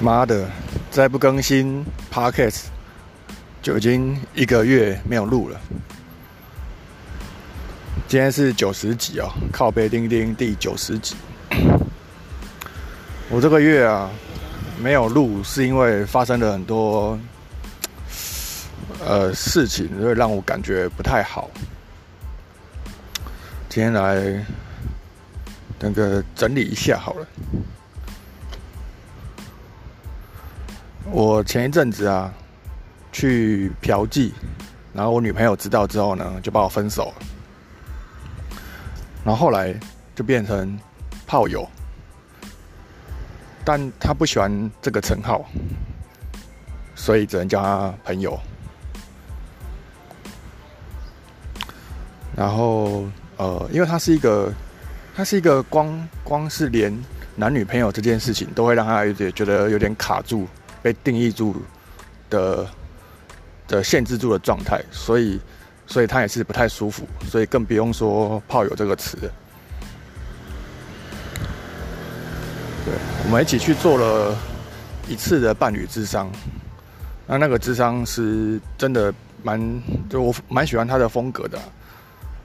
[0.00, 0.48] 妈的，
[0.90, 2.64] 再不更新 Podcast，
[3.60, 5.60] 就已经一个月没有录了。
[8.08, 11.14] 今天是九十集哦，靠背钉钉第九十集。
[13.28, 14.10] 我这个月啊
[14.82, 17.18] 没有录，是因为发生了很多
[19.04, 21.50] 呃事情，所以让我感觉不太好。
[23.68, 24.44] 今天来
[25.78, 27.26] 那个整理一下好了。
[31.12, 32.32] 我前一阵子啊，
[33.10, 34.30] 去嫖妓，
[34.94, 37.26] 然后我女朋友知道之后呢，就把我分手了。
[39.24, 39.74] 然后后来
[40.14, 40.78] 就变成
[41.26, 41.68] 炮友，
[43.64, 45.44] 但她不喜欢这个称号，
[46.94, 48.38] 所以只能叫她朋友。
[52.36, 53.04] 然后
[53.36, 54.52] 呃，因为她是一个，
[55.16, 56.96] 她是一个光光是连
[57.34, 60.46] 男女朋友这件事情，都会让她有点觉得有点卡住。
[60.82, 61.54] 被定义住
[62.28, 62.66] 的
[63.68, 65.40] 的限制住的状态，所以
[65.86, 69.16] 所以他也是不太舒服，所以更不用说炮友这个词。
[72.84, 74.36] 对，我们一起去做了
[75.08, 76.30] 一次的伴侣智商，
[77.26, 79.60] 那那个智商是真的蛮，
[80.08, 81.58] 就我蛮喜欢他的风格的，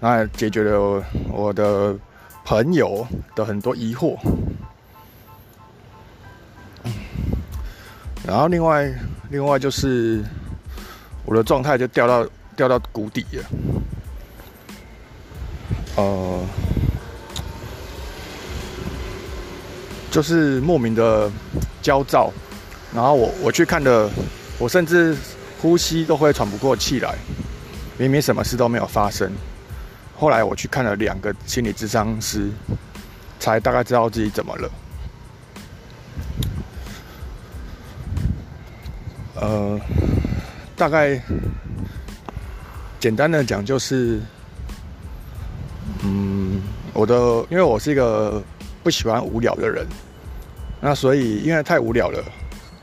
[0.00, 1.96] 那解决了我的
[2.44, 4.16] 朋友的很多疑惑。
[8.28, 8.92] 然后另外，
[9.30, 10.22] 另外就是
[11.24, 13.44] 我的状态就掉到掉到谷底了，
[15.96, 16.44] 呃，
[20.10, 21.30] 就是莫名的
[21.80, 22.30] 焦躁，
[22.94, 24.10] 然后我我去看的，
[24.58, 25.16] 我甚至
[25.62, 27.14] 呼吸都会喘不过气来，
[27.96, 29.32] 明明什么事都没有发生，
[30.18, 32.50] 后来我去看了两个心理咨商师，
[33.40, 34.70] 才大概知道自己怎么了。
[39.40, 39.80] 呃，
[40.76, 41.20] 大概
[42.98, 44.20] 简单的讲就是，
[46.02, 46.60] 嗯，
[46.92, 47.14] 我的
[47.48, 48.42] 因为我是一个
[48.82, 49.86] 不喜欢无聊的人，
[50.80, 52.20] 那所以因为太无聊了，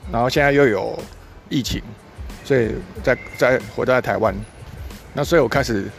[0.10, 0.98] 然后现在又有
[1.50, 1.82] 疫情，
[2.46, 2.74] 所以
[3.04, 4.34] 在在回在台湾，
[5.14, 5.90] 那所以我开始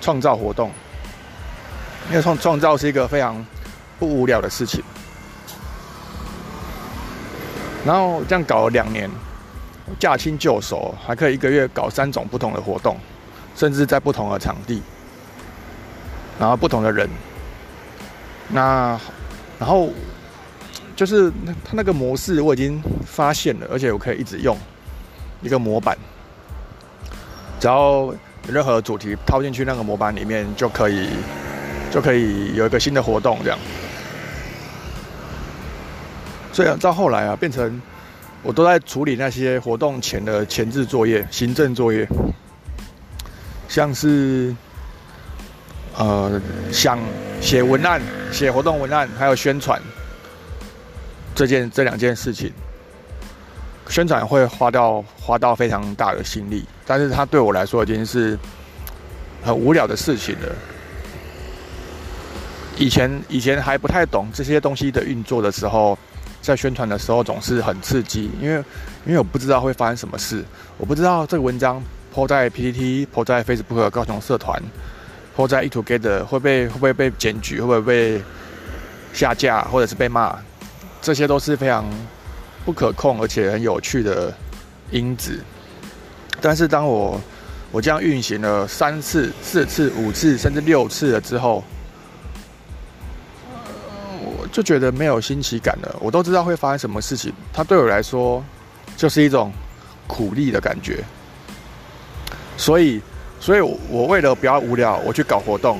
[0.00, 0.70] 创造活动，
[2.08, 3.44] 因为创创造是一个非常
[3.98, 4.82] 不无聊的事情，
[7.84, 9.10] 然后这样搞了两年。
[9.98, 12.96] 驾轻就熟，还可以一个月搞三种不同的活动，
[13.54, 14.82] 甚至在不同的场地，
[16.38, 17.08] 然后不同的人。
[18.48, 18.98] 那
[19.58, 19.90] 然后
[20.96, 21.30] 就是
[21.64, 24.56] 他那个模式我已经发现了，而且我可以一直用
[25.42, 25.96] 一个模板，
[27.60, 28.14] 只要
[28.48, 31.10] 任何主题套进去那个模板里面，就可以
[31.90, 33.58] 就可以有一个新的活动这样。
[36.52, 37.80] 所以到后来啊，变成。
[38.42, 42.08] 我都在处理那些活动前的前置作业、行政作业，
[43.68, 44.54] 像是
[45.96, 46.40] 呃
[46.72, 46.98] 想
[47.40, 48.00] 写文案、
[48.30, 49.82] 写活动文案，还有宣传
[51.34, 52.52] 这件这两件事情。
[53.88, 58.38] 宣传会花到花到非常大的心力，但是它对我来说已经是
[59.42, 60.48] 很无聊的事情了。
[62.76, 65.98] 以前以前还不太懂这些东西的运作的时候。
[66.40, 68.56] 在宣传的时候总是很刺激，因为
[69.06, 70.44] 因为我不知道会发生什么事，
[70.76, 71.82] 我不知道这个文章
[72.12, 74.62] 抛在 PPT、抛在 Facebook 高雄社团、
[75.36, 78.22] 抛在 eTogether 会被会不会被检举，会不会被
[79.12, 80.38] 下架，或者是被骂，
[81.02, 81.84] 这些都是非常
[82.64, 84.32] 不可控而且很有趣的
[84.90, 85.38] 因子。
[86.40, 87.20] 但是当我
[87.70, 91.62] 我这样运行了三次、四次、五次，甚至六次了之后，
[94.48, 95.96] 就觉得没有新奇感了。
[96.00, 98.42] 我都知道会发生什么事情，它对我来说
[98.96, 99.52] 就是一种
[100.06, 101.04] 苦力的感觉。
[102.56, 103.00] 所以，
[103.38, 105.78] 所以我为了不要无聊，我去搞活动。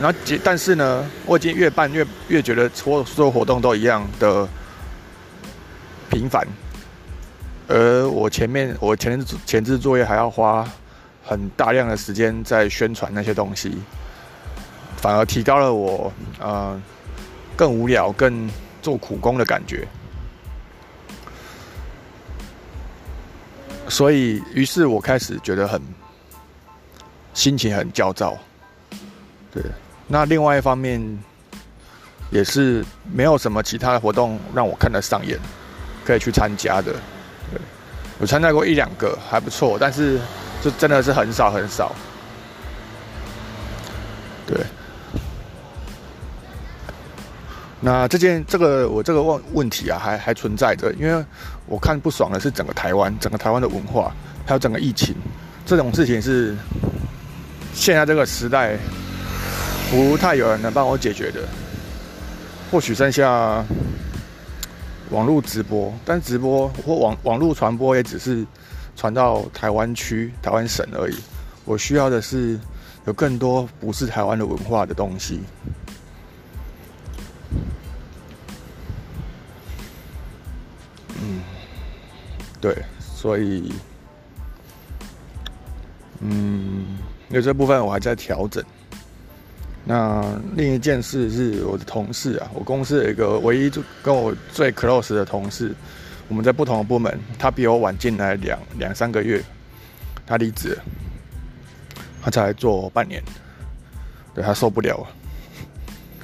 [0.00, 4.48] 然后，但是呢，我已经越办越越觉得所所有活动都一样的
[6.10, 6.46] 频繁。
[7.68, 10.68] 而我前面我前前置作业还要花
[11.24, 13.76] 很大量的时间在宣传那些东西，
[14.96, 16.80] 反而提高了我呃。
[17.60, 18.48] 更无聊、更
[18.80, 19.86] 做苦工的感觉，
[23.86, 25.78] 所以于是我开始觉得很
[27.34, 28.34] 心情很焦躁。
[29.52, 29.62] 对，
[30.08, 30.98] 那另外一方面
[32.30, 35.38] 也是没有什么其他的活动让我看得上眼，
[36.02, 36.94] 可以去参加的。
[37.50, 37.60] 对，
[38.18, 40.18] 我参加过一两个还不错，但是
[40.62, 41.94] 就真的是很少很少。
[44.46, 44.64] 对。
[47.80, 51.24] 那这件这个我这个问问题啊，还还存在着，因为
[51.66, 54.12] 我看不爽的是整个台湾，整个台湾的文化，
[54.44, 55.14] 还有整个疫情，
[55.64, 56.54] 这种事情是
[57.72, 58.76] 现在这个时代
[59.90, 61.40] 不太有人能帮我解决的。
[62.70, 63.64] 或许剩下
[65.08, 68.46] 网络直播，但直播或网网络传播也只是
[68.94, 71.16] 传到台湾区、台湾省而已。
[71.64, 72.60] 我需要的是
[73.06, 75.40] 有更多不是台湾的文化的东西。
[82.60, 83.72] 对，所以，
[86.20, 86.98] 嗯，
[87.30, 88.62] 因为这部分我还在调整。
[89.82, 90.22] 那
[90.54, 95.74] 另一件事是我的同事啊，我公司有一个唯一就跟我最 close 的同事，
[96.28, 99.42] 我们在不同的部门，他比我晚进来两两三个月，
[100.26, 100.78] 他离职，
[102.22, 103.22] 他才做半年，
[104.34, 105.06] 对他受不了，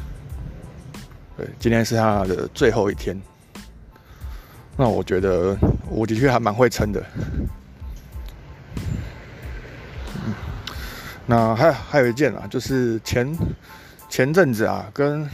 [1.38, 3.18] 对，今天是他的最后一天，
[4.76, 5.56] 那我觉得
[5.88, 7.02] 我的确还蛮会撑的。
[11.26, 13.36] 那还还有一件啊，就是前
[14.08, 15.28] 前阵子啊，跟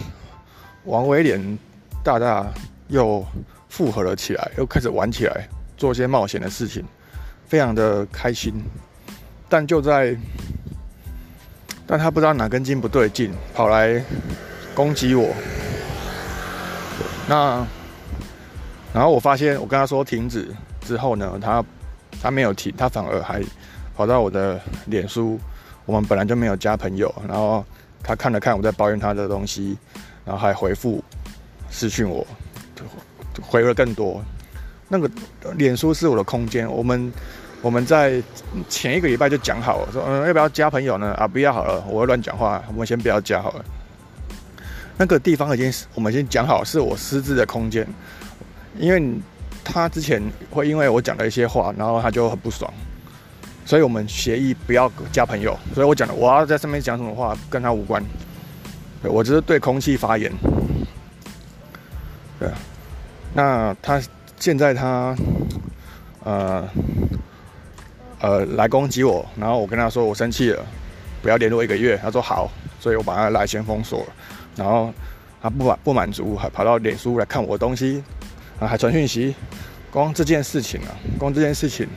[0.85, 1.59] 王威廉
[2.03, 2.47] 大大
[2.89, 3.25] 又
[3.69, 6.85] 复合了起来，又开始玩起来，做一些冒险的事情，
[7.47, 8.55] 非常的开心。
[9.49, 10.17] 但就在，
[11.87, 14.03] 但他不知道哪根筋不对劲，跑来
[14.75, 15.29] 攻击我。
[17.29, 17.67] 那
[18.95, 20.49] 然后我发现，我跟他说停止
[20.81, 21.65] 之后呢，他
[22.21, 23.43] 他没有停，他反而还
[23.97, 25.39] 跑到我的脸书。
[25.85, 27.65] 我们本来就没有加朋友，然后
[28.05, 29.77] 他看了看我在抱怨他的东西，
[30.25, 31.03] 然后还回复
[31.71, 32.25] 私讯我，
[33.41, 34.23] 回了更多。
[34.89, 35.11] 那个
[35.57, 37.13] 脸书是我的空间，我们
[37.63, 38.23] 我们在
[38.69, 41.13] 前一个礼拜就讲好了，说嗯要不要加朋友呢？
[41.15, 43.65] 啊不要好了，我会乱讲话，我们先不要加好了。
[44.97, 47.85] 那个地方已经我们已经讲好是我私自的空间，
[48.79, 49.03] 因为
[49.65, 52.73] 他之前会因为我讲了一些话，然后他就很不爽。
[53.65, 58.03] 所以我们协议不要加朋友，所以我讲的我要在上面讲什么话跟他无关，
[59.01, 60.33] 对我只是对空气发言。
[62.41, 62.49] 对，
[63.33, 64.03] 那他
[64.41, 65.17] 现在他
[66.25, 66.69] 呃
[68.21, 70.61] 呃来攻击我，然后我跟他说我生气了，
[71.23, 74.07] 不要联络一个月，他说好，所以我把他来先封锁了，
[74.57, 74.93] 然后
[75.41, 78.03] 他不满不满足，还跑到脸书来看我的东西，
[78.63, 79.35] 啊还传讯息，
[79.91, 81.89] 光这件事情啊，光这件事情。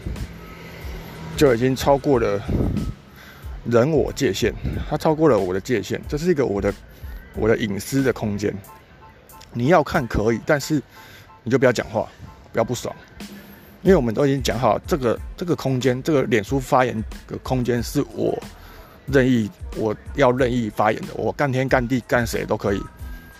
[1.38, 2.42] 就已经超过了
[3.66, 4.54] 人我界限，
[4.90, 6.74] 它超过了我的界限，这是一个我的
[7.36, 8.56] 我的隐私的空间。
[9.52, 10.82] 你要看可以，但是
[11.44, 12.08] 你就不要讲话，
[12.54, 12.96] 不要不爽，
[13.82, 16.96] 因为我们都已经讲好，这个这个空间，这个脸书发言
[17.28, 18.42] 的空间是我
[19.08, 22.82] 任意我要任意发言的，我干天干地干谁都可以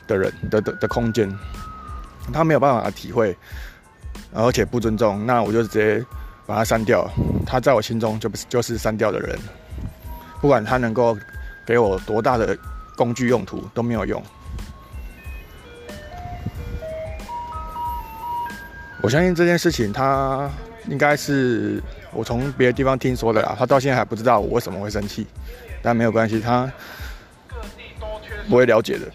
[0.06, 1.34] 的人的的的空间，
[2.34, 3.36] 他没有办法体会，
[4.34, 6.06] 而且不尊重，那我就直接。
[6.48, 7.10] 把他删掉，
[7.44, 9.36] 他在我心中就不就是删掉的人，
[10.40, 11.18] 不管他能够
[11.66, 12.56] 给我多大的
[12.96, 14.22] 工具用途都没有用。
[19.02, 20.48] 我相信这件事情，他
[20.88, 21.82] 应该是
[22.12, 23.56] 我从别的地方听说的啦。
[23.58, 25.26] 他到现在还不知道我为什么会生气，
[25.82, 26.72] 但没有关系，他
[28.48, 29.08] 不会了解的。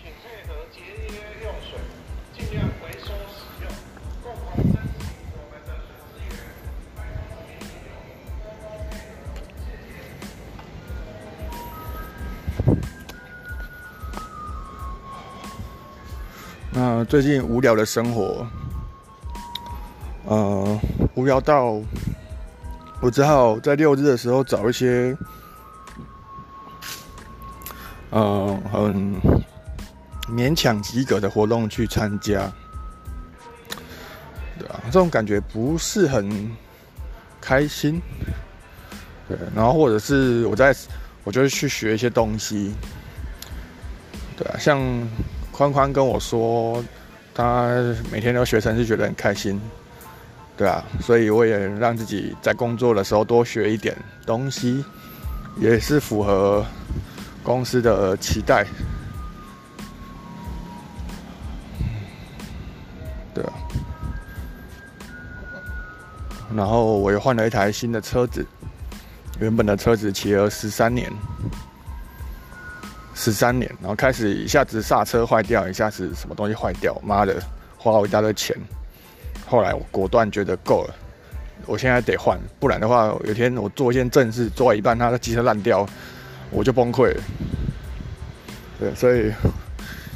[16.83, 18.47] 那最近无聊的生活，
[20.25, 20.81] 呃，
[21.15, 21.79] 无聊到
[23.03, 25.15] 我只好在六日的时候找一些，
[28.09, 29.15] 呃，很
[30.31, 32.51] 勉强及格的活动去参加，
[34.59, 36.51] 对啊，这种感觉不是很
[37.43, 38.01] 开心，
[39.29, 40.75] 对，然后或者是我在，
[41.25, 42.73] 我就去学一些东西，
[44.35, 44.81] 对啊，像。
[45.61, 46.83] 宽宽跟我说，
[47.35, 47.69] 他
[48.11, 49.61] 每天都学程序，觉得很开心，
[50.57, 54.83] 对啊，所以我也让自己在工作的时候多学一点东西，
[55.59, 56.65] 也是符合
[57.43, 58.65] 公司的期待，
[63.35, 63.53] 对啊。
[66.57, 68.47] 然后我又换了一台新的车子，
[69.41, 71.13] 原本的车子骑了十三年。
[73.23, 77.37] 十三年，然后开始一下子刹车坏掉，一下子什么东西坏掉，妈的，
[77.77, 78.57] 花了一大堆钱。
[79.47, 80.95] 后来我果断觉得够了，
[81.67, 85.87] 我现在得换，不然的话，有天我做一件正事，做到一半，它的机车烂掉，
[86.51, 87.23] 我就崩溃了。
[88.79, 89.31] 对，所以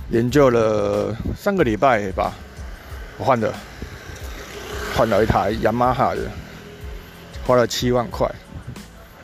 [0.09, 2.33] 研究了三个礼拜吧，
[3.19, 3.53] 我换了
[4.97, 6.23] 换了一台雅马哈的，
[7.47, 8.27] 花了七万块。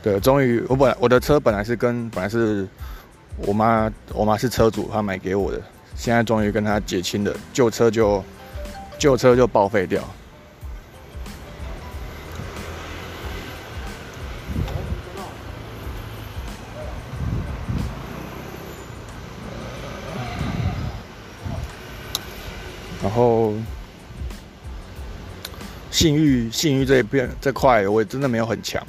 [0.03, 2.69] 对，终于我本来我的车本来是跟本来是
[3.47, 5.61] 我妈，我妈是车主，她买给我的，
[5.97, 8.23] 现在终于跟她结清了，旧车就
[8.99, 10.02] 旧车就报废掉。
[23.02, 23.54] 然后，
[25.90, 28.80] 性欲性欲这一边这块，我也真的没有很强，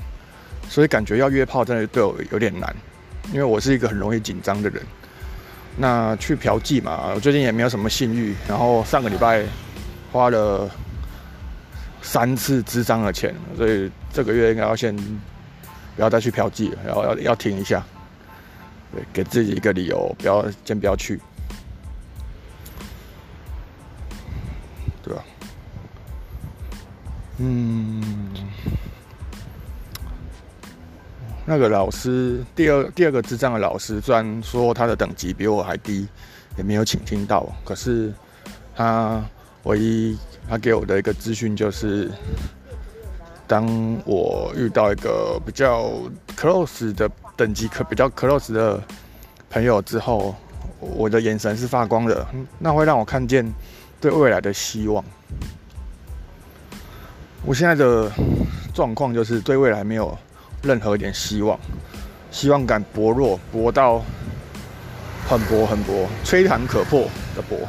[0.70, 2.76] 所以感觉要约炮真的对我有点难，
[3.32, 4.84] 因为我是一个很容易紧张的人。
[5.78, 9.44] 那去嫖妓嘛，我最近也没有什么性欲，然后上个礼拜
[10.12, 10.70] 花了
[12.02, 17.82] 三次智商的钱，所以这个月应该要先不要再去嫖妓了，然后要要停一下，
[18.94, 21.20] 对，给自己一个理由，不要先不要去。
[25.04, 25.24] 对吧
[27.38, 28.32] 嗯，
[31.46, 36.08] 那个老师，第二第二个智障的老师，虽然说他的等级比我还低，
[36.58, 38.14] 也没有倾听到，可是
[38.76, 39.24] 他
[39.64, 40.18] 唯一
[40.48, 42.12] 他给我的一个资讯就是，
[43.48, 43.66] 当
[44.06, 45.92] 我遇到一个比较
[46.38, 48.82] close 的等级可比较 close 的
[49.50, 50.36] 朋友之后，
[50.80, 52.26] 我的眼神是发光的，
[52.60, 53.52] 那会让我看见
[54.00, 55.04] 对未来的希望。
[57.44, 58.12] 我现在的
[58.74, 60.16] 状况就是对未来没有
[60.62, 61.60] 任何一点希望，
[62.32, 64.04] 希望感薄弱，薄到
[65.28, 67.68] 很薄很薄，吹弹可破的薄。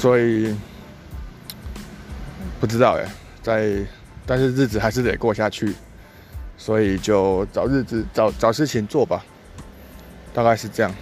[0.00, 0.54] 所以
[2.60, 3.04] 不知道哎，
[3.42, 3.84] 在
[4.24, 5.74] 但是日子还是得过下去，
[6.56, 9.24] 所以就找日子找找事情做吧，
[10.32, 10.94] 大概是这样。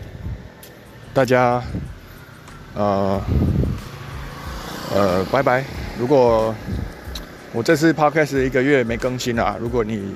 [1.12, 1.62] 大家，
[2.75, 3.20] 呃，
[4.95, 5.64] 呃，拜拜。
[5.99, 6.55] 如果
[7.52, 10.14] 我这次 podcast 一个月没更新啊，如果你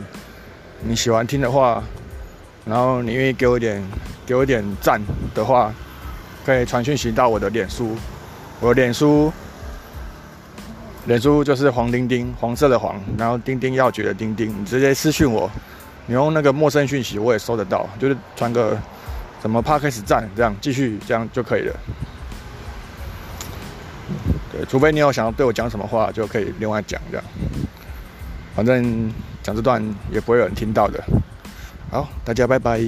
[0.82, 1.82] 你喜欢听的话，
[2.64, 3.82] 然后你愿意给我一点
[4.24, 5.00] 给我一点赞
[5.34, 5.74] 的话，
[6.46, 7.96] 可以传讯息到我的脸书。
[8.60, 9.32] 我的脸书，
[11.06, 14.48] 脸书就是黄丁丁，黄色的黄，然后丁丁要诀的丁丁。
[14.48, 15.50] 你直接私讯我，
[16.06, 18.78] 你用那个陌生讯息我也收得到，就是传个。
[19.42, 21.74] 什么 p 开始站这样继续这样就可以了。
[24.52, 27.24] 对，除非你有想要对我讲什么话，就可以另外讲这样。
[28.54, 31.02] 反正讲这段也不会有人听到的。
[31.90, 32.80] 好，大家拜拜。